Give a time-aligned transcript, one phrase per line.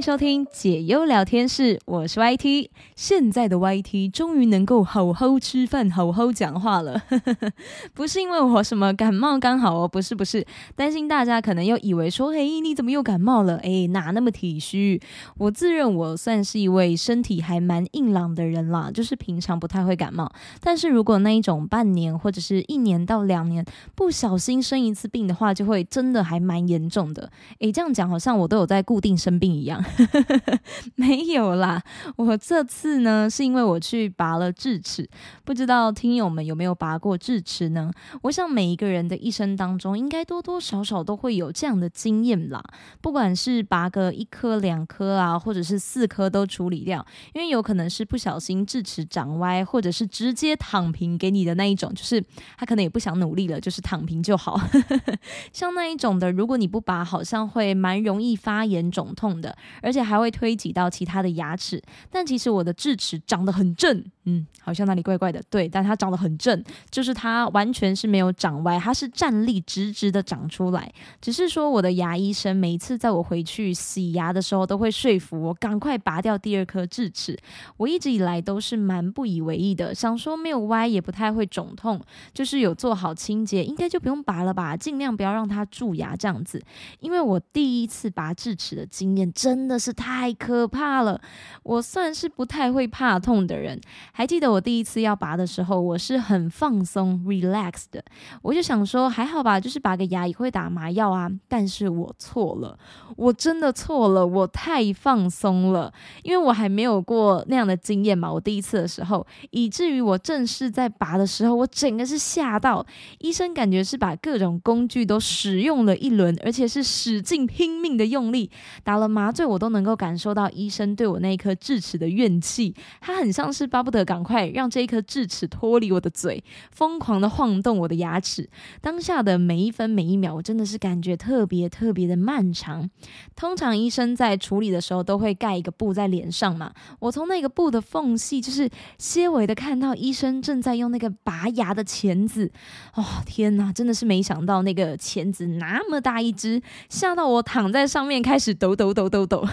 [0.00, 2.70] 收听解忧聊天室，我是 YT。
[2.96, 7.02] 现在的 YT 终于能够好好吃饭、好好讲话了，
[7.92, 13.58] 不是因为我什么感冒刚好哦，不是不是，担心大家可能又以为说，嘿，你怎么又感冒了？
[13.58, 14.98] 哎，哪那么体虚？
[15.36, 20.32] 我自认我算是一位身体还蛮硬朗的人啦，就是平常不太会感冒，
[20.62, 23.62] 但是如果那一种半年或者是一年到两年
[23.94, 27.30] 不小心生一次病的话，就会真的还蛮严重的。
[27.58, 29.84] 哎，这样讲好像我都有在固定生病一样。
[30.96, 31.82] 没有啦，
[32.16, 35.08] 我这次呢是因为我去拔了智齿，
[35.44, 37.90] 不知道听友们有没有拔过智齿呢？
[38.22, 42.62] 我想每一个人的一生当中，应该多多少少都会有这样的经验啦。
[43.00, 47.04] 不管是拔个一颗两颗啊，或者是四颗都处理掉，
[47.34, 52.22] 因为有可能是不小心智齿长歪，或者是直接躺平给你的那一种，就是
[52.56, 54.60] 他可能也不想努力了，就是躺平就好。
[55.52, 59.56] 像那一种的，如果你不拔，好像会蛮容易发炎肿痛的。
[59.82, 70.92] 而且还会推挤到其他的牙齿，但其实我的智齿长得很正，嗯，好像哪里怪怪的，对，但它长得很正，就是它完全是没有长歪，它是站立直直的长出来。
[71.20, 77.38] 只是说我的牙医生每一次在我回去洗牙的时候，都会说服我赶快拔掉第二颗智齿。
[77.76, 81.98] 我一直以来都是蛮不以为意的，想说没有歪也不太会肿痛，
[82.34, 86.60] 就是有做好清洁，应该就不用拔了吧，尽量不要让它蛀牙这样子。
[86.98, 89.70] 因为我第一次拔智齿的经验真。
[89.70, 91.20] 的是太可怕了！
[91.62, 93.80] 我算是不太会怕痛的人。
[94.20, 98.04] 还记得我第一次要拔的时候，我是很放松、relax 的。
[98.42, 101.26] 我就想说，还好吧，就是拔个牙也会打麻药啊。
[101.48, 102.78] 但是我错了，
[103.16, 105.90] 我真的错了，我太放松了，
[106.22, 108.30] 因为我还没有过那样的经验嘛。
[108.30, 112.84] 我第一次的时候，以至于我正式在拔的时候，我整个是吓到。
[113.20, 118.50] 医生感觉是把各种工具都使用了一轮，而且是使劲拼命的用力
[118.84, 119.46] 打了麻醉。
[119.46, 128.48] 我都能够感受到医生对我那一颗智齿的怨气，他很像是巴不得赶快让这一颗智齿脱离我的嘴，疯狂的晃动我的牙齿。
[128.80, 132.88] 当下的每一分每一秒，我真的是感觉特别特别的漫长。
[133.34, 138.68] 通常医生在处理的时候都会盖一个布在脸上嘛，我从那个布的缝隙，就是
[138.98, 142.50] 些微的看到医生正在用那个拔牙的钳子。
[142.94, 149.46] 哦天哪，真的是没想到那个钳子那么大一只，吓到我躺在上面开始抖抖抖抖抖。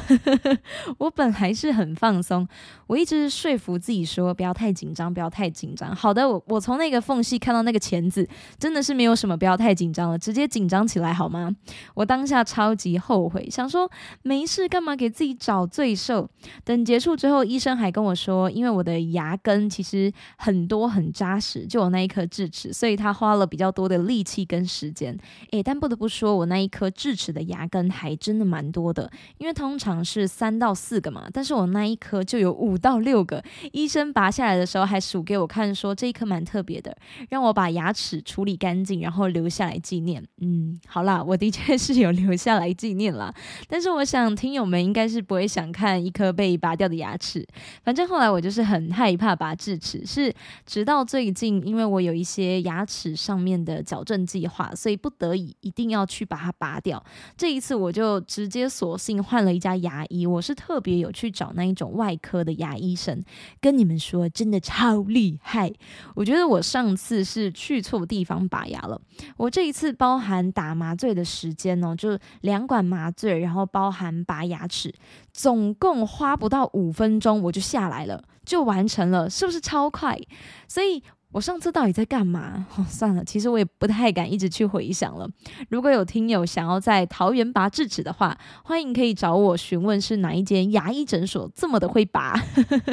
[1.00, 2.48] 我本来是很放松，
[2.88, 5.94] 我一直说服自己说不要太紧张，不要太紧张。
[5.94, 8.26] 好的，我我从那个缝隙看到那个钳子，
[8.58, 11.54] 真的是没有什么不要太紧张了，直接紧张起来好吗？
[11.96, 16.30] 我当下超级后悔，想说没事干嘛给自己找罪受。
[16.64, 25.18] 等结束之后，医生还跟我说，因为我的牙根其实很多很扎实，就我那一颗智齿，所以他花了比较多的力气跟时间。
[25.52, 29.98] 诶，但不得不说，我那一颗智齿的牙根还真的蛮多的，因为通常。
[30.08, 33.44] 是三到四个嘛，但是我那一颗就有五到六个。
[33.72, 36.94] 医生把拔下来的时候还数给我看，说这一颗蛮特别的，
[37.30, 40.22] 让我把牙齿处理干净，然后留下来纪念。
[40.42, 43.34] 嗯，好啦，我的确是有留下来纪念啦。
[43.70, 47.48] 但是我想听友们应该是不会想看一颗被拔掉的牙齿。
[47.86, 50.34] 反正后来我就是很害怕拔智齿，是
[50.66, 57.02] 直到最近，因为我有一些牙齿上面的矫正计划，所以不得已一定要去把它拔掉。
[57.38, 59.78] 这一次我就直接索性换了一家。
[59.78, 63.24] 牙医，我是特别有去找那一种外科的牙医生，
[63.62, 65.72] 跟你们说，我真的超厉害。
[66.16, 69.00] 我觉得我上次是去错地方拔牙了，
[69.38, 74.94] 我这一次包含打麻醉的时间呢，就两管麻醉，然后包含拔牙齿，
[75.32, 80.20] 总共花不到五分钟我就下来了，就完成了，是不是超快？
[80.68, 81.04] 所以。
[81.34, 82.66] 我上次到底在干嘛？
[82.78, 85.30] 哦算了，其实我也不太敢一直去回想了。
[85.70, 92.42] 如果有听友想要在桃园拔智齿的话，欢迎可以找我询问是哪一间牙医诊所这么的会拔。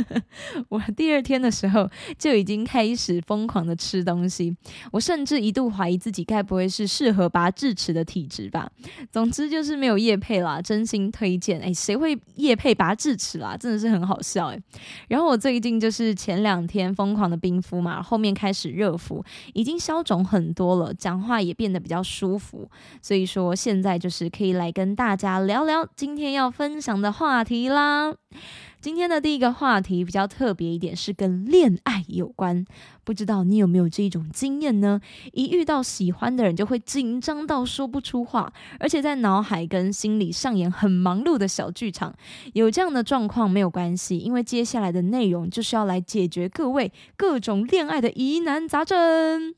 [0.68, 4.54] 我第二天的时候就已经开始疯狂的吃东西，
[4.90, 8.69] 我甚至一度怀疑自己该不会是适合拔智齿的体质吧。
[9.12, 11.60] 总之就是没有叶配啦，真心推荐。
[11.60, 13.56] 哎，谁会叶配拔智齿啦？
[13.56, 14.60] 真的是很好笑哎。
[15.06, 18.19] 然后我最近就是前两天疯狂的冰敷嘛，后。
[18.24, 19.23] 面面开始热敷，
[19.53, 22.71] 已经消肿很多了，讲话也变得比较舒服，
[23.03, 28.15] 所以说现在就是可以来跟大家聊聊今天要分享的话题啦。
[28.84, 32.66] 今天的第一个话题比较特别一点，是跟恋爱有关。
[33.02, 35.00] 不知道你有没有这一种经验呢？
[35.32, 42.14] 一遇到喜欢的人，就会紧张到说不出话，而且在脑海跟心里上演很忙碌的小剧场。
[42.52, 49.54] 有这样的状况没有关系，因为接下来的内容就是要来解决各位各种恋爱的疑难杂症。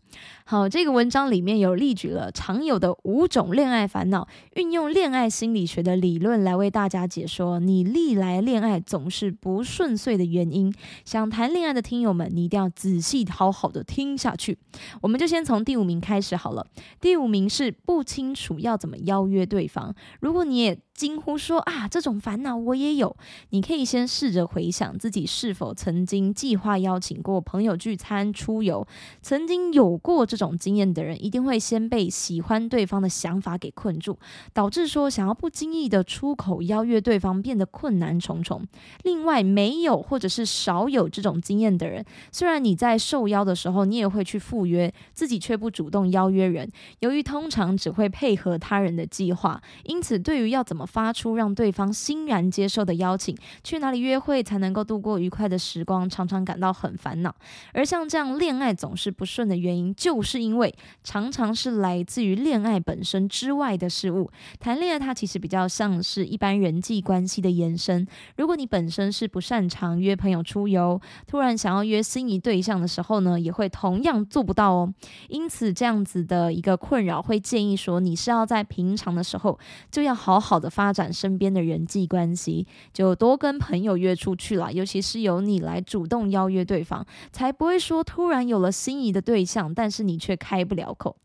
[0.49, 10.73] 好，这个文章里面有例举了常有的五种恋爱烦恼，运用恋爱心理学的理论来为大家解说你历来恋爱总是不顺遂的原因。
[11.05, 14.57] 想谈恋爱的听友们，你一定要仔细好好的听下去。
[15.03, 16.65] 我们就先从第五名开始好了。
[17.01, 19.93] 第五名是不清楚要怎么邀约对方。
[20.21, 23.17] 如果你也惊呼说啊，这种烦恼我也有。
[23.51, 28.87] 你可以先试着回想自己是否曾经计划邀请过朋友聚餐、出游。
[29.21, 34.19] 曾经有过这这种经验的人，一定会先被喜欢对方的想法给困住，
[34.53, 38.63] 导致说想要不经意的出口邀约对方变得困难重重。
[39.03, 46.71] 另外，没有或者是少有这种经验的人，虽然你在受邀的时候，你也会去赴约，自己却不主动邀约人。
[46.99, 53.35] 由于通常只会配合他人的计划，因此对于要怎么发出让对方欣然接受的邀请，
[53.65, 57.35] 去哪里约会才能够度过愉快的时光，常常感到很烦恼。
[57.73, 64.31] 而像这样恋爱总是不顺的原因，就是因为常常是来自于恋爱本身之外的事物。
[64.61, 68.07] 谈恋爱它其实比较像是一般人际关系的延伸。
[68.37, 74.93] 如果你本身是不擅长约朋友出游，突然想要约心仪对象的时候呢，也会同样做不到哦。
[75.29, 79.59] 因此，这样子的一个困扰，会建议说，你是要在平常的时候
[79.91, 80.67] 就要好好的。
[80.69, 91.17] 发展身边的人际关系，就多跟朋友约出去了，尤其是由你来主动邀约对方，才不会说突然有了心仪的对象，但是你却开不了口。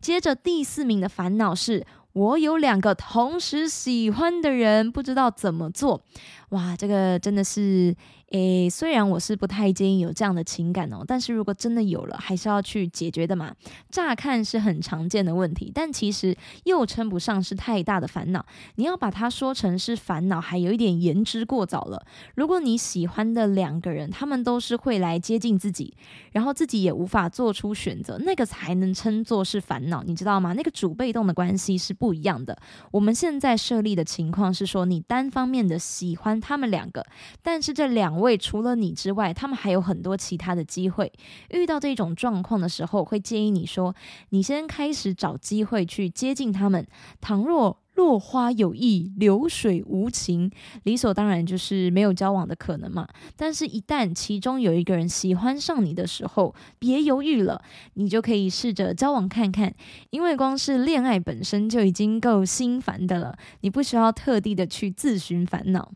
[0.00, 6.02] 接着第四名的烦恼是，我有两个同时喜欢的人，不知道怎么做。
[6.50, 7.96] 哇，这个真的是。
[8.32, 13.54] 诶，虽然我是不太建议有这样的情感哦，但是如果真的有了，还是要去解决的嘛。
[13.90, 16.34] 乍看是很常见的问题，但其实
[16.64, 18.46] 又称不上是太大的烦恼。
[18.76, 22.06] 你要把它说成是烦恼，还有一点言之过早了。
[22.34, 25.92] 如果你喜欢的两个人，他们都是会来接近自己，
[26.32, 30.54] 然后自己也无法做出选择，那个才能称作是烦恼，你知道吗？
[30.54, 32.56] 那个主被动的关系是不一样的。
[32.92, 37.04] 我们现在设立的情况是说，你单方面的喜欢他们两个，
[37.42, 38.21] 但是这两。
[38.22, 41.12] 位除了你之外，他们还有很多其他的机会。
[41.50, 43.94] 遇到这种状况的时候，会建议你说
[44.30, 46.86] ：“你先开始找机会去接近他们。
[47.20, 50.50] 倘若落花有意，流水无情，
[50.84, 53.06] 理所当然就是没有交往的可能嘛。
[53.36, 57.62] 但是，一旦其中有一个人喜欢上你的时候，别犹豫了，
[57.94, 59.74] 你就可以试着交往看看。
[60.08, 65.92] 因为光是恋爱本身就已经够心烦的了，你不需要特地的去自寻烦恼。”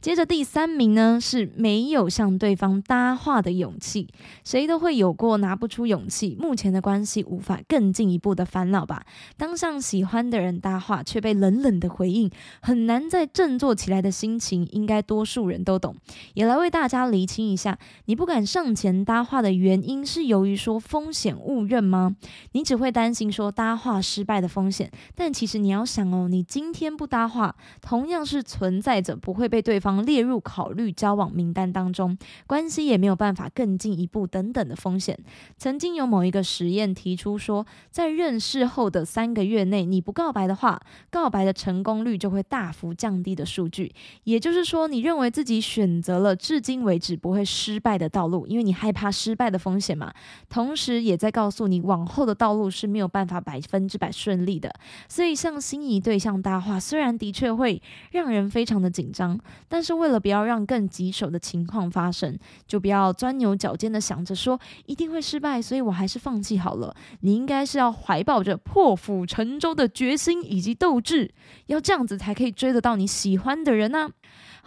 [0.00, 4.08] 接着第三名呢是没有向对方搭话的勇气，
[4.44, 9.04] 谁都会有过拿不出勇气，目前的关系无法更进一步的烦恼吧。
[9.36, 12.30] 当向喜欢的人搭话却被冷冷的回应，
[12.62, 15.96] 很难再振作起来的心情，应该多数人都懂。
[16.34, 22.14] 也来为大家厘清一下，你不敢上前搭话的原因是由于说风险误认吗？
[22.52, 29.65] 你只会担心说搭话失败的风险，但其实你要想哦，你今天不搭话，同样是存在着不会被。
[29.66, 32.16] 对方列入考虑交往名单当中，
[32.46, 35.18] 关系也没有办法更进一步等等的风险。
[35.58, 40.80] 曾经有某一个实验提出说，在认识后的三个月内，你不告白的话，
[41.10, 43.92] 告白的成功率就会大幅降低的数据。
[44.22, 50.14] 也就是说，你认为自己选择了至今为止不会失败的道路，因为你害怕失败的风险嘛。
[50.48, 54.72] 同时，也在告诉你往后的道路是没有办法百分之百顺利的。
[55.08, 57.82] 所以，向心仪对象搭话，虽然的确会
[58.12, 59.40] 让人非常的紧张。
[59.68, 66.94] 但是为了不要让更棘手的情况发生，就不要钻牛角尖的想着说一定会失败，所以我还是放弃好了。
[67.20, 71.32] 你应该是要怀抱着破釜沉舟的决心以及斗志，
[71.66, 74.08] 要这样子才可以追得到你喜欢的人呢。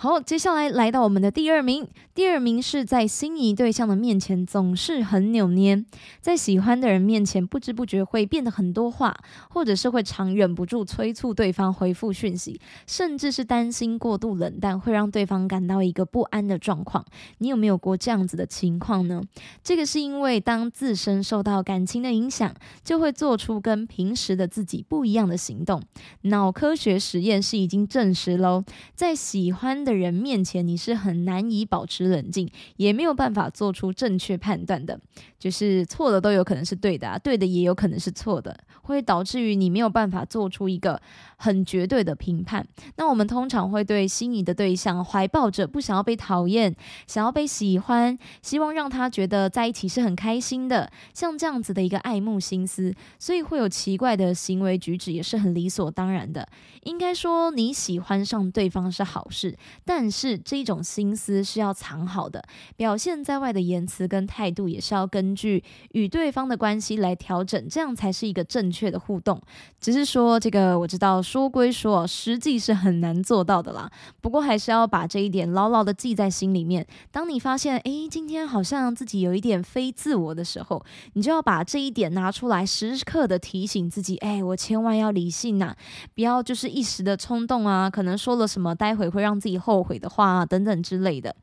[0.02, 1.86] 好，接下来来到我们的第二名。
[2.16, 5.84] 第二名是在心仪对象的面前总是很扭捏，
[6.22, 9.14] 在喜欢的人面前不知不觉会变得很多话，
[9.50, 17.04] 或者是会常忍不住催促对方回复讯息，甚至是担心过度冷淡会让对方感到一个不安的状况。
[17.40, 19.22] 你有没有过这样子的情况呢？
[19.62, 22.54] 这个是因为当自身受到感情的影响，
[22.86, 25.84] 就会做出跟平时的自己不一样的行动。
[26.22, 28.64] 脑科学实验是已经证实喽，
[28.96, 29.86] 在喜欢。
[29.89, 35.00] 的人面前，你是很难以保持冷静，也没有办法做出正确判断的。
[35.38, 41.02] 就是错的都有可能是对的，啊，对的也有可能是错的，会导致于你没有办法做出一个
[41.38, 42.68] 很绝对的评判。
[42.98, 46.76] 那我们通常会对心仪的对象怀抱着不想要被讨厌、
[47.08, 56.46] 想要被喜欢、希望让他觉得在一起是很开心的，像这样子的一个爱慕心思，所以会有奇怪的行为举止，也是很理所当然的。
[56.84, 59.58] 应该说，你喜欢上对方是好事。
[59.86, 62.44] 但是这种心思是要藏好的，
[62.76, 69.42] 表现在外的言辞跟态度也是要根据与对方的关系来调整，这样才是一个正确的互动。
[69.80, 73.90] 只是说这个我知道说归说，实际是很难做到的啦。
[74.22, 76.86] 不过还是要把这一点牢牢的记在心里面。
[77.12, 80.84] 当你发现诶，今天好像自己有一点非自我的时候，
[81.14, 85.76] 你就要把这一点拿出来，时刻的提醒自己，哎，我千万要理性呐，
[86.14, 91.36] 不要就是一时的冲动啊，可能说了什么，待会会让自己后悔的话，等等之类的。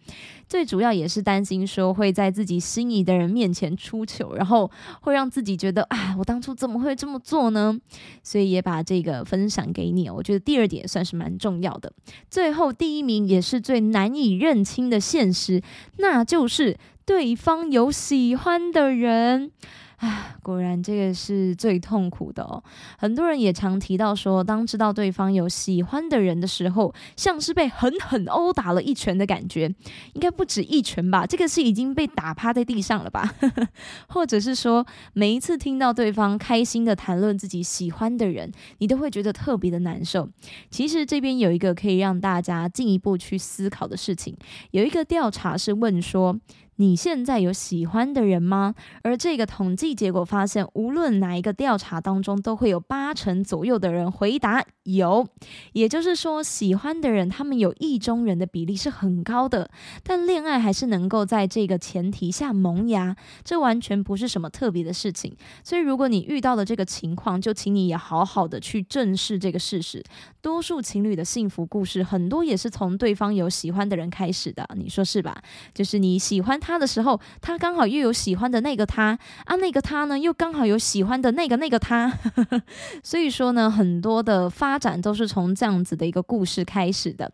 [0.48, 4.68] 最主要也是担心说会在自己心仪的人面前出糗，然后
[5.00, 7.78] 会让自己觉得，啊，我当初怎么会这么做呢？
[8.24, 10.10] 所以也把这个分享给你。
[10.10, 11.92] 我觉得第二点算是蛮重要的。
[12.28, 15.62] 最后第一名也是最难以认清的现实，
[15.98, 19.52] 那就是对方有喜欢的人。
[19.98, 22.62] 唉，果然这个是最痛苦的哦。
[22.98, 29.74] 很多人也常提到说，当知道对方有喜欢的人的时候，像是被狠狠殴打了一拳的感觉，
[30.12, 31.26] 应该不止一拳吧？
[31.26, 33.34] 这个是已经被打趴在地上了吧？
[34.08, 40.28] 或者是说，每一次听到对方开心的谈论自己喜欢的人，你都会觉得特别的难受。
[40.70, 44.36] 其实这边有一个可以让大家进一步去思考的事情，
[44.72, 46.38] 有一个调查是问说。
[46.76, 48.74] 你现在有喜欢的人吗？
[49.02, 55.26] 而这个统计结果发现，无论哪一个调查当中，都会有八成左右的人回答有。
[55.72, 59.70] 也就是说，喜欢的人，他们有意中人的比例是很高的。
[60.02, 65.34] 但恋爱还是能够在这个前提下萌芽，这完全不是什么特别的事情。
[65.64, 70.04] 所以，如果你遇到了这个情况，就请你也好好的去正视这个事实。
[70.46, 75.36] 多数情侣的幸福故事，很多也是从对方有喜欢的人开始的，你说是吧？
[75.74, 76.60] 就是你喜欢。
[76.60, 82.16] 他的时候，他刚好又有喜欢的那个他啊，那个他呢又刚好有喜欢的那个那个他，
[83.02, 87.28] 所以说呢，很多的发展都是从这样子的一个故事开始的。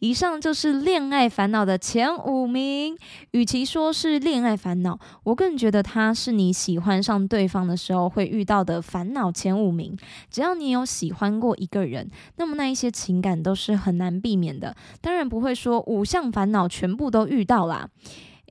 [0.00, 2.96] 以上就是恋爱烦恼的前五名，
[3.32, 9.94] 与其说是恋爱烦恼，我更觉得它是你喜欢上对方的时候会遇到的烦恼前五名。
[10.30, 14.74] 只要你有喜欢过一个人，那么那一些情感都是很难避免的。
[15.00, 17.88] 当然不会说五项烦恼全部都遇到啦。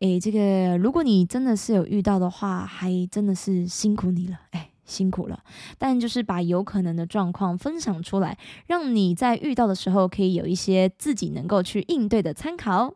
[0.02, 5.40] 诶，这个如果你真的是有遇到的话，还真的是辛苦你了，诶，辛苦了。
[5.78, 12.96] 但就是把有可能的状况分享出来，让你在遇到的时候可以有一些自己能够去应对的参考。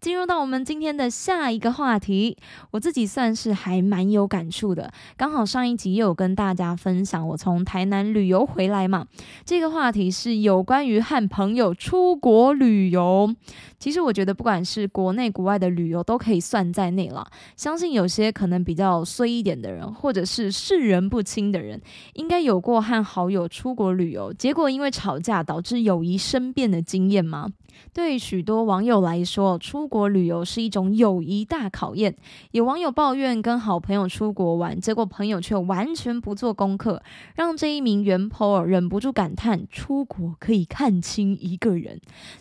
[0.00, 2.36] 进入到我们今天的下一个话题，
[2.70, 4.92] 我自己算是还蛮有感触的。
[5.16, 9.06] 刚好上一集也有跟大家分享，我从台南旅游回来嘛。
[9.44, 13.34] 这个话题是有关于和朋友出国旅游。
[13.78, 17.26] 其实我觉得，不管是国内国外的旅游，都可以算在内了。
[17.56, 21.80] 相信有些可能比较衰一点的人，或者是世人不清的人，
[22.14, 27.48] 应该有过和好友出国旅游，结果因为吵架导致友谊生变的经验吗？
[27.92, 32.14] 对许多网友来说，出国旅游是一种友谊大考验。
[32.52, 37.02] 有网友抱怨跟好朋友出国玩，结果朋友却完全不做功课，
[37.34, 42.00] 让这一名原 po 忍不住感叹：出国可以看清一个人。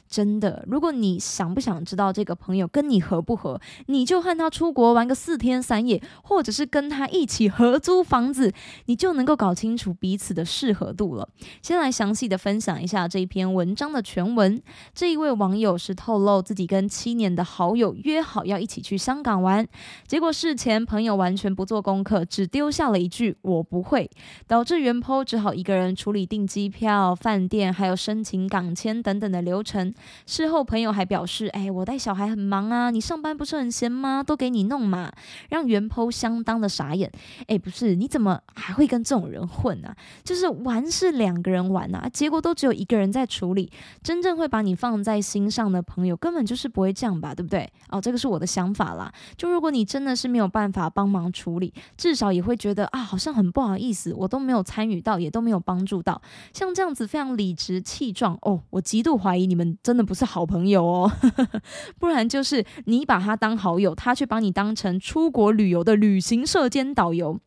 [0.10, 8.54] 真的，如果你想不想知道这个朋友跟你合不合，你就和他出国玩个四天三夜，或者是跟他一起合租房子，
[8.86, 11.28] 你就能够搞清楚彼此的适合度了。
[11.62, 14.62] 先来详细的分享一下这一篇文章的全文。
[14.94, 19.68] 这一位位网友是透露自己跟七年的好友约好要一起去香港玩，
[20.08, 24.10] 结果事前朋友完全不做功课，只丢下了一句“我不会”，
[24.48, 29.94] 导致原 po 只好一个人处理订机票、饭店，还有申请港签等等的流程。
[30.26, 34.24] 事后，朋友还表示：“哎，我带小孩很忙啊，你上班不是很闲吗？
[34.24, 35.12] 都给你弄嘛。”
[35.50, 37.12] 让袁剖相当的傻眼。
[37.48, 39.96] 哎，不是，你怎么还会跟这种人混啊？
[40.24, 43.70] 就是玩是两个人玩啊，结果都只有一个人在处理。
[44.02, 47.34] 真正会把你放在心上的朋友，根本就是不会这样吧？
[47.34, 47.72] 对不对？
[47.88, 49.10] 哦，这个是我的想法啦。
[49.38, 56.22] 就如果你真的是没有办法帮忙处理，至少也会觉得啊，好像很不好意思，我都没有参与到，也都没有帮助到。
[56.52, 59.78] 像这样子非常理直气壮哦，我极度怀疑你们。
[59.82, 61.12] 真的不是好朋友哦，
[61.98, 67.40] 不然就是你把他当好友，他却把你当成出国旅游的旅行社兼导游。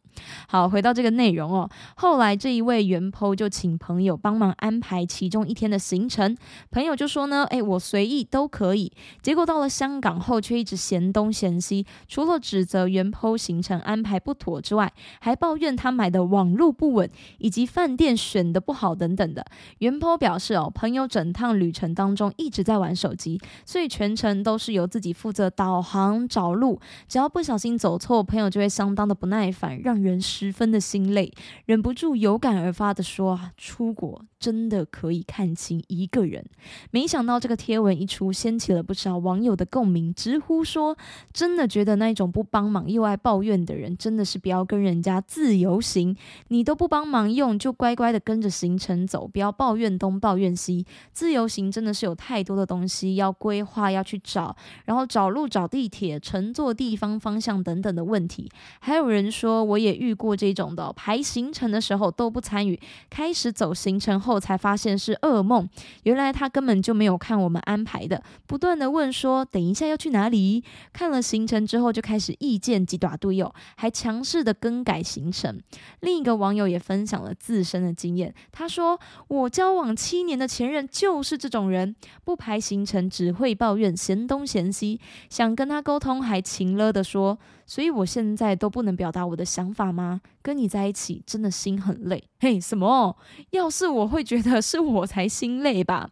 [0.49, 1.69] 好，回到这个内容哦。
[1.97, 6.37] 后来这一位原 po 就请朋友帮忙安排其中一天的行程，
[6.71, 8.93] 朋友就说呢，哎，我随意都可以。
[9.23, 17.09] 结果到了香港后，却一直嫌东嫌西，除了指责原 po 行程安排不妥之外，还抱怨他买的网路不稳，
[17.39, 19.45] 以及饭店选的不好等等的。
[19.79, 31.33] 原 po 表示哦，朋友整趟旅程当中一直在玩手机，所以全程都是由自己负责导航找路，只要不小心走错，朋友就会相当的不耐烦，让人人十分的心累，
[31.65, 36.45] 忍不住有感而发的说：“啊，出国真的可以看清一个人。”
[36.91, 40.97] 没想到这个贴文一出，掀起了不少网友的共鸣，直呼说
[41.33, 46.17] ：“真的觉得那种不帮忙又爱抱怨的人，真的是不要跟人家自由行。
[46.49, 50.85] 你都不帮忙用，就乖乖的跟着行程走，不要抱怨东抱怨西。
[51.13, 58.51] 自由行真的是有太多的东西要规划，要去找，然后找路、找地铁、乘坐地方、方向等等的问题。
[58.81, 62.79] 还有人说，我也遇过这种的，排行程的时候都不参与，
[63.09, 65.69] 开始走行程后才发现是噩梦。
[66.03, 70.63] 原来他根本就没有看我们安排的，不断的问说等一下要去哪里。
[70.93, 75.61] 看了行程之后就开始意见极大队友，还强势的更改行程。
[76.01, 81.95] 另一个网友也分享了自身的经验，他说我交往七年的前任就是这种人，
[82.25, 85.01] 不排行程，只会抱怨，嫌东嫌西。
[85.29, 87.39] 想跟他沟通，还情了的说。
[87.71, 90.21] 所以我现在都不能表达我的想法吗？
[90.43, 92.25] 跟你在一起真的心很累。
[92.41, 93.17] 嘿，什么？
[93.51, 96.11] 要是我会觉得是我才心累吧？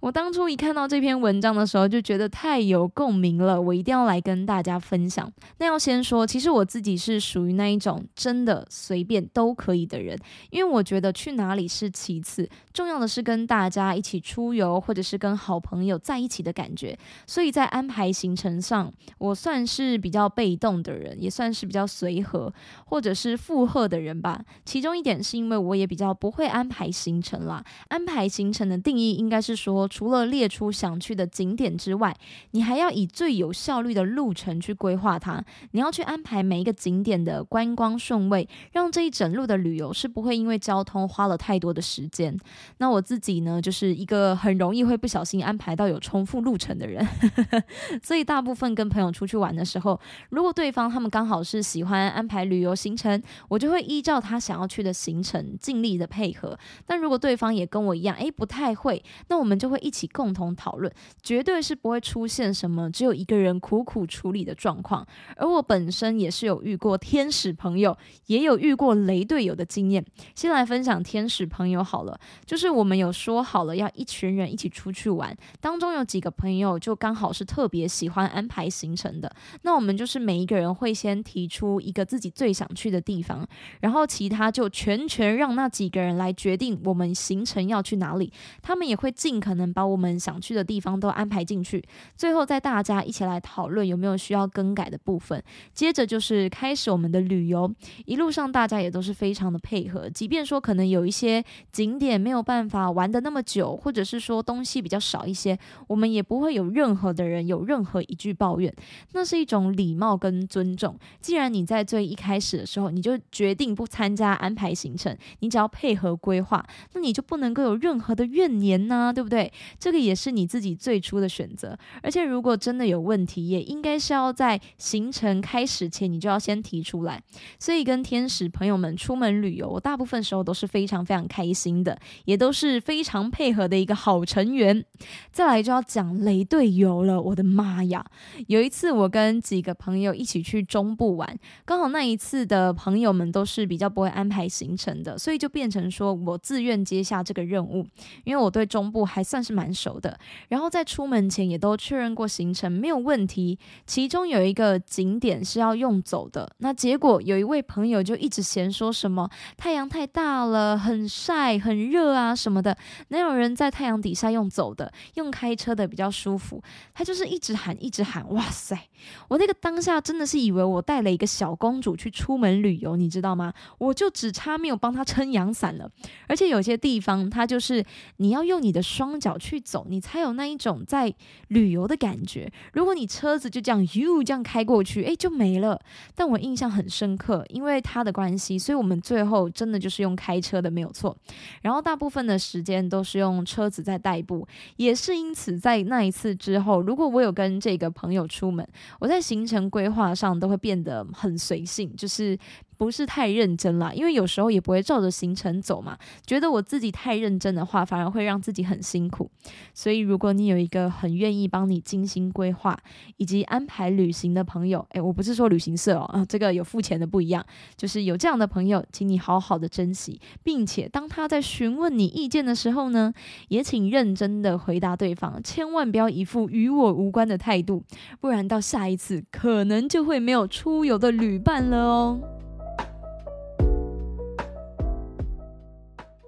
[0.00, 5.30] 我当初一看到这篇文章的时候，就觉得太有共鸣了，我一定要来跟大家分享。
[5.58, 10.18] 那要先说，其实我自己是属于那一种真的随便都可以的人，
[10.48, 16.98] 因为我觉得去哪里是其次，重要的是跟大家一起出游，或者是跟好朋友在一起的感觉。
[17.26, 20.94] 所以在安排行程上，我算是比较被动的。
[20.94, 22.54] 人也算是比较随和
[22.86, 24.40] 或者是附和的人吧。
[24.64, 27.64] 其中一点是因为我也比较不会安排行程啦。
[27.88, 32.14] 安排行程的定义应该是说，除了列出想去的景点之外，
[32.52, 35.44] 你还要以最有效率的路程去规划它。
[35.72, 42.36] 你要去安排每一个景点的观光顺位，让这一整路的旅游是不会因为交通花了太多的时间。
[42.78, 47.06] 那我自己呢，就是一个很容易会不小心安排到有重复路程的人，
[48.02, 56.58] 所以大部分跟朋友出去玩的时候，如果对方他们刚好是喜欢安排旅游行程，我就会依照他想要去的行程尽力的配合。
[56.86, 65.06] 但如果对方也跟我一样，诶，不太会，那我我们就会一起共同讨论，绝对是不会出现什么只有一个人苦苦处理的状况。
[65.36, 67.96] 而我本身也是有遇过天使朋友，
[68.26, 70.04] 也有遇过雷队友的经验。
[70.34, 79.30] 先来分享天使朋友好了，就是我们有说好了要一群人一起出去玩，当中有几个朋友就刚好是特别喜欢安排行程的，
[79.62, 80.64] 那我们就是每一个人。
[80.74, 83.46] 会先提出一个自己最想去的地方，
[83.80, 88.32] 然后其他就全权让那几个人来决定我们行程要去哪里。
[88.60, 91.82] 他们也会尽尽可能把我们想去的地方都安排进去。
[92.16, 95.42] 最后再大家一起来讨论有没有需要更改的部分。
[95.72, 101.42] 接着就是开始我们的旅游，一路上大家也都是非常的配合，即便说可能有一些
[101.72, 108.72] 景点没有办法玩的那么久，或者是说东西比较少一些，我们也不会有任何的人有任何一句抱怨。
[109.14, 110.76] 那是一种礼貌跟尊。
[110.76, 110.98] 重。
[111.20, 119.52] 既然你在最一开始的时候，你就决定不参加安排行程，你只要配合规划，那你就不能够有任何的怨言呐，对不对？
[119.80, 121.76] 这个也是你自己最初的选择。
[122.02, 127.20] 而且如果真的有问题，也应该是要在行程开始前你就要先提出来。
[127.58, 134.84] 所以跟天使朋友们出门旅游，我大部分时候都是非常非常开心的，也都是非常配合的一个好成员。
[135.32, 138.04] 再来就要讲雷队友了，我的妈呀！
[138.46, 140.44] 有一次我跟几个朋友一起。
[140.44, 147.86] 去中部玩，刚好那一次的朋友们都是比较不会安排行程的，所以就变成说我自愿接下这个任务，
[148.24, 150.16] 因为我对中部还算是蛮熟的。
[150.48, 162.76] 然后在出门前也都确认过行程没有问题，其中有一个景点是要用走的，那结果有一位朋友就一直嫌说什么太阳太大了，很晒很热啊什么的，
[163.08, 166.62] 哪有人在太阳底下用走的，用开车的比较舒服。
[166.92, 168.78] 他就是一直喊一直喊，哇塞，
[169.26, 170.44] 我那个当下真的是。
[170.44, 173.50] 以为我带了一个小公主去出门旅游，你知道吗？
[173.78, 175.90] 我就只差没有帮她撑阳伞了。
[176.26, 177.82] 而且有些地方，它就是
[178.18, 181.12] 你要用你的双脚去走，你才有那一种在
[181.48, 182.52] 旅游的感觉。
[182.74, 185.80] 如果你车子就这样哟这样开过去，诶，就没了。
[186.14, 191.16] 但我印象很深刻，因为他的关系，所以我们最后真的就是用开车的，没有错。
[191.62, 198.64] 然后大部分的时间都是用车子在代步，也是因此在那一次之后，如果我有跟这个朋友出门，
[199.00, 200.34] 我在行程规划上。
[200.34, 202.36] 都会变得很随性，就是。
[202.84, 205.96] 不是太认真了，因为有时候也不会照着行程走嘛。
[206.26, 209.30] 觉得我自己太认真的话，反而会让自己很辛苦。
[209.72, 212.78] 所以，如果你有一个很愿意帮你精心规划
[213.16, 217.42] 以及安排旅行的朋友，诶，我不是说旅行社哦，啊， 这个有付钱的不一样，
[217.74, 223.14] 就是有这样的朋友，请你好好的珍惜，并且当他在询问你意见的时候呢，
[223.48, 227.82] 也请认真的回答对方，千万不要一副与我无关的态度，
[228.20, 232.20] 不然到下一次可能就会没有出游的旅伴了哦。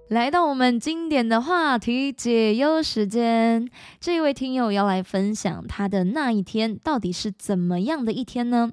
[0.08, 8.70] 来到我们经典的话题解忧时间，这位听友要来分享他的那一天到底是怎么样的一天呢？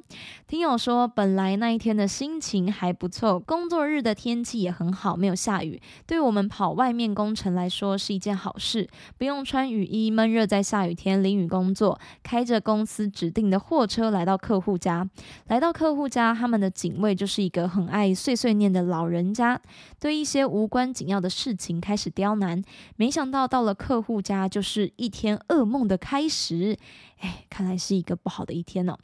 [0.54, 8.88] 听友说，本来那一天的心情还不错，工作日的天气也很好，没有下雨，对我们跑外面工程来说是一件好事，
[9.18, 15.10] 不用穿雨衣闷热在下雨天淋雨工作，开着公司指定的货车来到客户家。
[15.48, 19.60] 来到客户家，他们的警卫就是一个很爱碎碎念的老人家，
[20.00, 22.62] 对一些无关紧要的事情开始刁难。
[22.96, 26.78] 没想到到了客户家，就是一天噩梦的开始。
[27.24, 28.98] 哎，看来是一个不好的一天呢。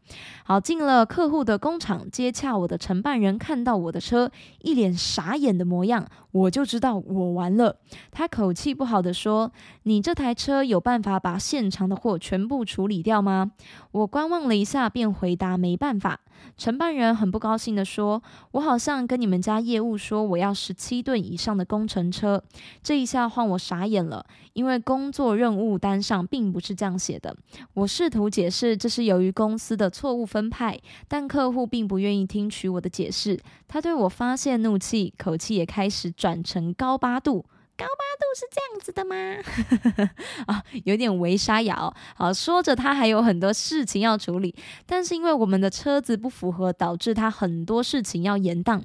[0.43, 4.29] 好，进了客户的工厂，接洽我的承办人看到我的车，
[4.61, 7.77] 一脸傻眼的模样，我就知道我完了。
[8.11, 9.49] 他口气不好的说
[9.83, 13.53] ：“你这台车有办法把现场的货全部处理掉吗？”
[13.91, 16.19] 我观望了一下，便回答：“没办法。”
[16.55, 22.41] 承办人很不高兴的说：“我好像跟你们家业务说我要十七吨以上的工程车。”
[22.81, 27.35] 这一下换我傻眼了，因为工作任务单上并不是这样写的。
[27.73, 33.39] 我是试图解释这是由于公司的错误分派，但客户并不愿意听取我的解释。
[33.67, 37.45] 他对我发泄怒气，口气也开始转成高八度。
[37.79, 39.15] 高八度是这样子的吗？
[40.47, 41.93] 啊，有点微沙哑。
[42.13, 44.53] 好，说着他还有很多事情要处理，
[44.85, 48.81] 但是因为我们的车子不符合，导致他很多事情要延宕。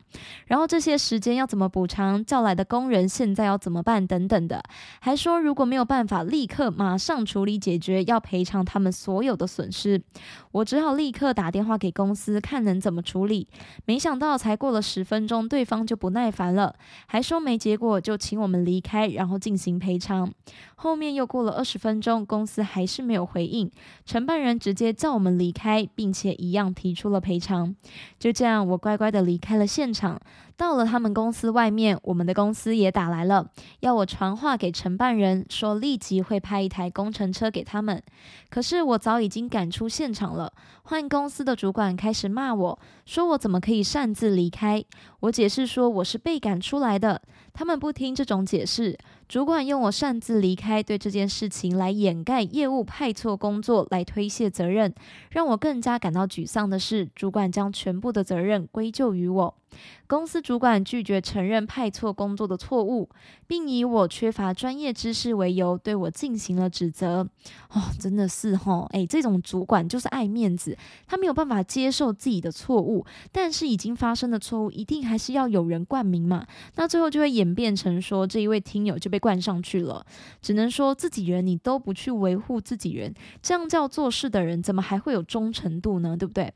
[0.47, 2.25] 然后这些时间要怎么补偿？
[2.25, 4.07] 叫来的工人现在要怎么办？
[4.07, 4.63] 等等的，
[5.01, 10.01] 还说如果没有办法立刻马上处理解决，要赔偿他们所有的损失。
[10.53, 13.49] 我只好立刻打电话给公司，看能怎么处理。
[13.87, 16.77] 没想到才过了十分钟，对方就不耐烦了，
[17.07, 20.31] 还说没结果就请我们离开，然后进行赔偿。
[20.77, 23.71] 后面又过了二十分钟，公司还是没有回应，
[24.05, 27.75] 承办人直接叫我们离开，并且一样提出了赔偿。
[28.19, 30.21] 就这样，我乖乖的离开了现场。
[30.57, 38.01] 到了他们公司外面，我们的公司也打来了，要我传话给承办人，说立即会派一台工程车给他们。
[38.51, 40.53] 可是我早已经赶出现场了，
[40.85, 44.85] 换公司的主管开始骂我，说我怎么可以擅自离开？
[45.21, 47.21] 我解释说我是被赶出来的，
[47.53, 48.74] 他们不听这种解释。
[48.75, 54.95] 是主管用我擅自离开对这件事情来掩盖业务派错工作，来推卸责任。
[55.31, 59.55] 让我更加感到沮丧的是，主管将全部的责任归咎于我。
[60.07, 63.09] 公司主管拒绝承认派错工作的错误，
[63.49, 67.27] 并以我缺乏专业知识为由对我进行了指责。
[67.71, 76.47] 哦，真的是哈，哎，这种主管就是爱面子，他没有办法接受自己的错误，但是已经发生的错误一定还是要有人冠名嘛。
[76.77, 80.05] 那最后就会演变成说，这一位听友就被灌上去了。
[80.43, 86.17] 只能说自己人你都不去维护自己人，这样叫做事的人怎么还会有忠诚度呢？
[86.17, 86.53] 对不对？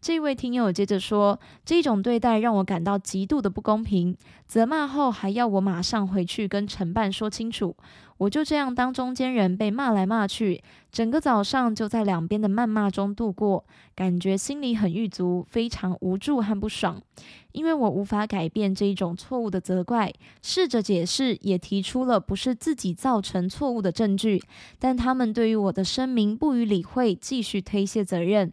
[0.00, 4.16] 这位听友接着说：“这种对待让我感到极度的不公平。”
[4.48, 7.76] 责骂后还要我马上回去跟承办说清楚。
[8.18, 17.02] 我就这样当中间人被骂来骂去，整个早上就在两边的谩骂中度过，感觉心里很郁足，非常无助和不爽。
[17.52, 24.42] 因为我无法改变这一种错误的责怪，试着解释，也提出了不是自己造成错误的证据，
[24.78, 28.52] 但他们对于我的声明不予理会，继续推卸责任。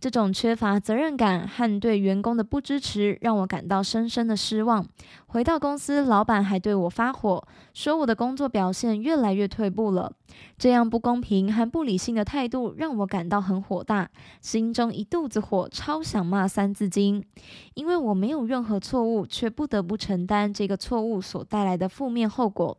[0.00, 4.86] 这种缺乏责任感和对员工的不支持，让我感到深深的失望。
[5.26, 7.44] 回到公司，老板还对我发火，
[7.74, 10.12] 说我的工作表现越来越退步了。
[10.56, 14.08] 这样不公平和不理性的态度，让我感到很火大，
[14.40, 17.20] 心中一肚子火，超想骂《三字经》，
[17.74, 22.78] 因为我没有任何错误，却不得不承担这个错误所带来的负面后果。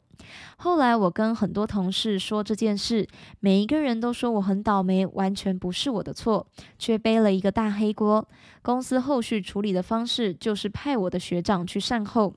[0.57, 3.07] 后来我跟很多同事说这件事，
[3.39, 6.45] 每一个人都说我很倒霉，完全不是我的错，
[6.77, 8.27] 却背了一个大黑锅。
[8.61, 12.33] 公司后续处理的方式就是派我的学长去善后。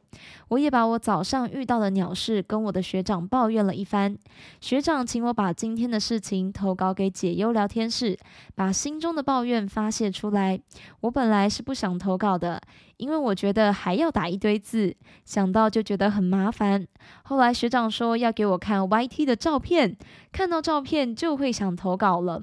[0.49, 4.16] 我也把我早上遇到的鸟事跟我的学长抱怨了一番。
[4.61, 8.16] 学长请我把今天的事情投稿给解忧聊天室，
[8.55, 10.61] 把心中的抱怨发泄出来。
[11.01, 12.62] 我本来是不想投稿的，
[13.03, 16.87] 因为我觉得还要打一堆字，想到就觉得很麻烦。
[17.25, 19.97] 后来学长说要给我看 YT 的照片，
[20.31, 22.41] 看到照片就会想投稿了。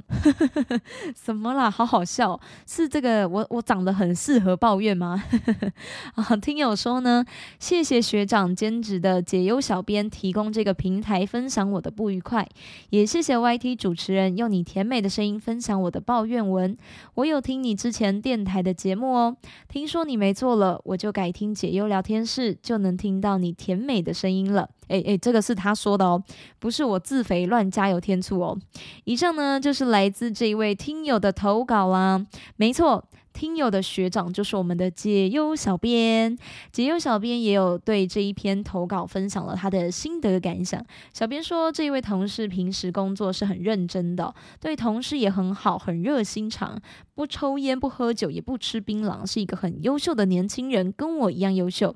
[1.15, 1.71] 什么啦？
[1.71, 5.23] 好好笑，是这个我我长得很适合抱怨吗？
[6.15, 7.23] 啊，听友说呢，
[7.57, 12.45] 谢谢学长兼职的解忧小编提供这个平台分享我的不愉快，
[12.89, 16.77] 也谢谢 YT 主持人用你甜美的声音分享我的抱怨文。
[17.15, 19.37] 我有听你之前电台的节目哦，
[19.69, 24.69] 听说你没做了，我就改听解忧聊天室，就能听到你甜美的声音了。
[24.87, 26.23] 诶诶，这个是他说的哦，
[26.57, 28.57] 不是我自肥乱加油添醋哦。
[29.03, 36.37] 以上呢就是来自这一位听友的投稿啦，没错，听友的学长就是我们的解忧小编，
[36.71, 40.83] 解忧小编也有对这一篇投稿分享了他的心得感想。
[41.13, 46.81] 小编说，这一位同事平时工作是很认真的，对同事也很好，很热心肠，
[47.15, 51.95] 不抽烟，不喝酒，也不吃槟榔，是一个很优秀的年轻人，跟我一样优秀。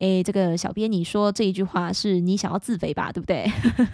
[0.00, 3.50] 诶，这个小编，你说这一句话是你想要自肥吧，对不对？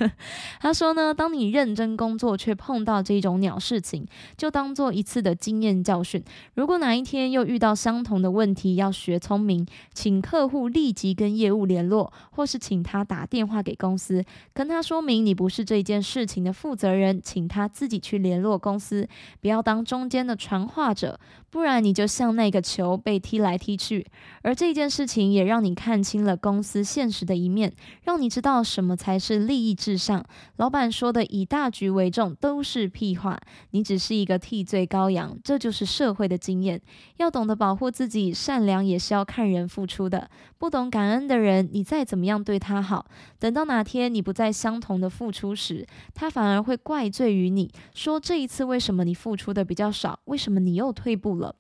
[0.58, 4.04] 他说呢，当你认真工作却碰到这种鸟事情，
[4.36, 6.20] 就当做一次的经验教训。
[6.54, 19.08] 如果哪一天又遇到相同的问题，要学聪明，请客户立即跟业务联络，或是请他打电话给公司，跟他说明你不是这件事情的负责人，请他自己去联络公司，
[19.40, 24.04] 不要当中间的传话者，不然你就像那个球被踢来踢去。
[24.42, 25.91] 而这件事情也让你看。
[25.92, 27.70] 看清了公司现实的一面，
[28.04, 30.24] 让你知道什么才是利益至上。
[30.56, 33.38] 老板说的以大局为重都是屁话，
[33.72, 35.36] 你只是一个替罪羔羊。
[35.44, 36.80] 这就是社会的经验，
[37.18, 40.30] 要懂得保护自己，善良也是要看人付出的。
[40.56, 43.04] 不懂感恩的人，你再怎么样对他好，
[43.38, 51.54] 等到哪天你不再相同的付出时，他反而会怪罪于你，说这一次为什么你付出的比较少，为什么你又退步了？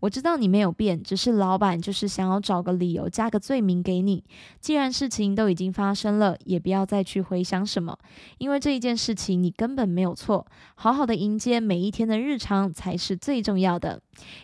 [0.00, 4.24] 我知道你没有变，只是老板就是想要找个理由加个罪名给你。
[4.60, 7.98] 既然事情都已经发生了，也不要再去回想什么，
[8.38, 10.46] 因为这一件事情你根本没有错。
[10.74, 14.00] 好好的迎接每一天的日常才是最重要的。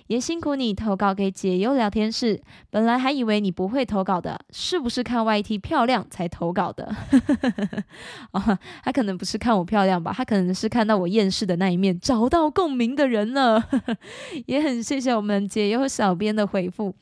[0.07, 6.95] 也辛苦你投稿给解忧聊天室，本来还以为你不会投稿的，是不是看 YT 漂亮才投稿的？
[8.33, 13.63] 哦，他可能不是看我漂亮吧，他可能是看到我厌世的那一面，找到共鸣的人了。
[14.47, 16.95] 也很谢谢我们解忧小编的回复，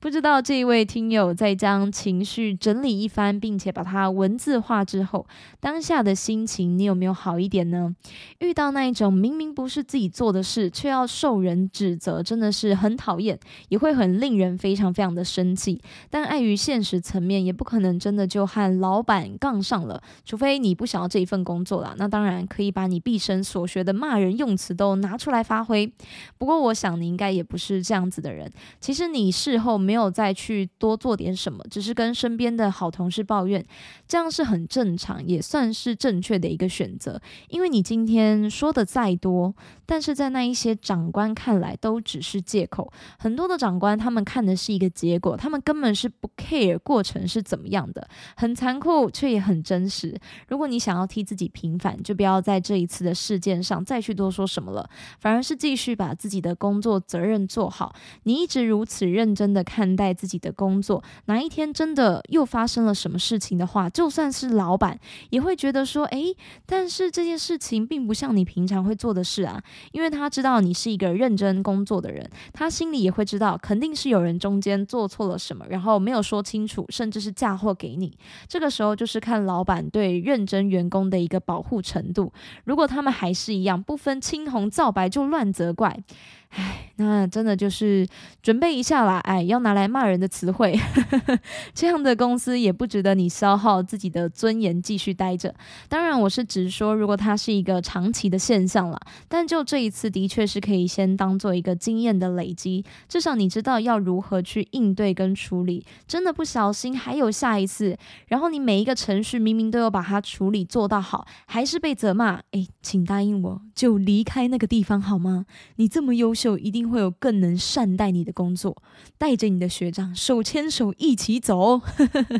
[0.00, 5.26] 不知道这一位听友在将情绪整理一番，并且把它文字化之后，
[5.60, 7.94] 当下的心情你有没有好一点呢？
[8.40, 12.15] 遇到那一种明明不是自己做的事，却要受人指责。
[12.22, 15.80] 真的是很讨厌，也会很令人非常非常的生气。
[16.08, 20.02] 但碍于现实层面，也不可能真的就和老板杠上了。
[20.24, 25.92] 除非你不想要这一份工作啦，那当然可以把你毕生所学的骂人用词都拿出来发挥。
[26.38, 28.50] 不过我想你应该也不是这样子的人。
[28.80, 33.62] 其实你事后没有再去多做点什么，只是跟身边的好同事抱怨，
[34.08, 37.20] 这样是很正常，也算是正确的一个选择。
[37.48, 42.00] 因为你今天说的再多，但是在那一些长官看来都。
[42.06, 50.16] 只是借口，很多的长官他们看的是一个结果，他们根本是不 care 过程是怎么样的，很残酷却也很真实。
[50.46, 54.88] 如果你想要替自己平反，就不要在这一次的事件上再去多说什么了，
[55.18, 57.92] 反而是继续把自己的工作责任做好。
[58.22, 64.96] 你一直如此认真的看待自己的工作，哪一天真的又发生了什么事情的话，就算是老板
[65.30, 71.95] 也会觉得说，诶，但是这件事情并不像你平常会做的事啊，因为他知道你是一个认真工作。
[72.00, 78.16] 的人，他心里也会知道，肯定是有人中间做错了什么，然后没有说清楚，甚至是嫁祸给你。
[78.48, 82.32] 这个时候就是看老板对认真员工的一个保护程度。
[82.64, 86.02] 如果他们还是一样不分青红皂白就乱责怪。
[86.50, 88.06] 唉，那真的就是
[88.42, 90.78] 准备一下啦，哎，要拿来骂人的词汇，
[91.74, 95.54] 这样的公司也不值得你消耗自己的尊严继续待着。
[95.88, 105.84] 当然，我是只说，如果它是一个长期的现象了，但就这一次，的确是可以先当做一个经验的累积，至少你知道要如何去应对跟处理。
[106.06, 115.44] 真的不小心还有下一次，然后你每一个程序明明都有把它处理做到好，还是被责骂，哎，请答应我就离开那个地方好吗？
[115.76, 116.36] 你这么优。
[116.36, 118.76] 秀一定会有更能善待你的工作，
[119.18, 121.80] 带着你的学长手牵手一起走。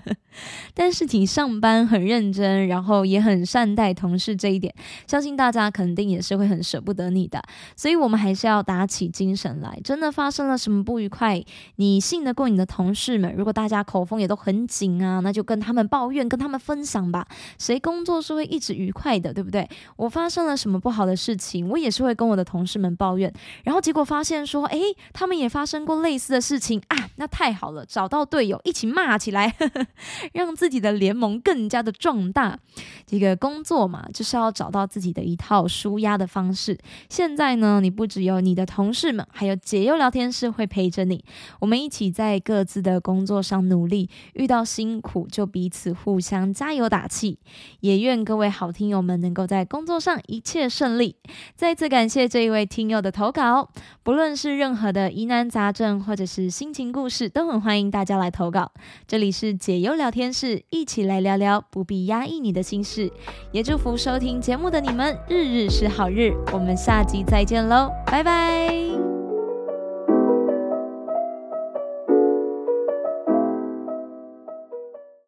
[0.75, 4.75] 但是你上班很认真，然后也很善待同事这一点，
[5.07, 7.43] 相信大家肯定也是会很舍不得你的。
[7.75, 9.81] 所以，我们还是要打起精神来。
[9.83, 11.43] 真的发生了什么不愉快，
[11.77, 13.35] 你信得过你的同事们？
[13.35, 17.27] 如果大家口风也都很紧啊，那就跟他们抱怨，跟他们分享吧。
[17.59, 19.67] 谁工作是会一直愉快的，对不对？
[19.97, 23.33] 我发生了什么不好的事情，我也是会跟我的同事们抱怨，
[23.65, 23.81] 然后。
[23.87, 24.79] 结果发现说，哎，
[25.13, 29.55] 他们也发生过类似的事情啊，那太好了，找到队友一起骂起来，
[30.35, 32.59] 让自己的联盟更加的壮大。
[33.07, 36.77] 这个工作嘛，就是要找到自己的一套舒压的方式。
[37.09, 41.25] 现在呢，你不只有你的同事们，还有解忧聊天室会陪着你，
[41.61, 47.39] 我们一起在各自的工作上努力，遇到辛苦就彼此互相加油打气。
[47.81, 51.17] 也愿各位好听友们能够在工作上一切顺利。
[51.55, 53.71] 再次感谢这一位听友的投稿。
[54.03, 58.73] 不论无论是任何的疑难杂症，或者是心情故事，都很欢迎大家来投稿。
[59.07, 63.09] 这里是解忧聊天室，一起来聊聊，不必压抑你的心事。
[63.53, 66.33] 也祝福收听节目的你们，日日是好日。
[66.53, 69.16] 我们下集再见喽，拜拜。